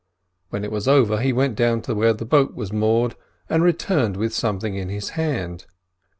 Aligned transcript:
When 0.49 0.63
it 0.63 0.71
was 0.71 0.87
over 0.87 1.21
he 1.21 1.31
went 1.31 1.55
down 1.55 1.83
to 1.83 1.93
where 1.93 2.11
the 2.13 2.25
boat 2.25 2.55
was 2.55 2.73
moored, 2.73 3.15
and 3.47 3.61
returned 3.61 4.17
with 4.17 4.33
something 4.33 4.73
in 4.73 4.89
his 4.89 5.09
hand. 5.09 5.67